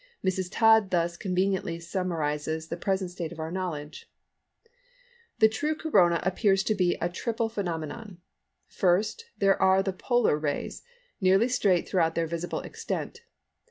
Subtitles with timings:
[0.25, 0.47] Mrs.
[0.51, 6.95] Todd thus conveniently summarises the present state of our knowledge:—"The true corona appears to be
[6.99, 8.17] a triple phenomenon.
[8.65, 10.81] First, there are the polar rays,
[11.21, 13.21] nearly straight throughout their visible extent.